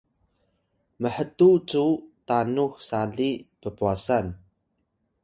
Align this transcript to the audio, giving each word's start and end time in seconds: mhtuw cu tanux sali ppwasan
mhtuw 1.01 1.55
cu 1.69 1.83
tanux 2.27 2.71
sali 2.89 3.29
ppwasan 3.61 4.25